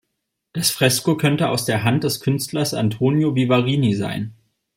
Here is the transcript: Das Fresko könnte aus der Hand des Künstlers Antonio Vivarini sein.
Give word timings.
Das 0.53 0.71
Fresko 0.71 1.15
könnte 1.15 1.49
aus 1.49 1.65
der 1.65 1.83
Hand 1.83 2.03
des 2.03 2.21
Künstlers 2.21 2.73
Antonio 2.73 3.35
Vivarini 3.35 3.93
sein. 3.93 4.33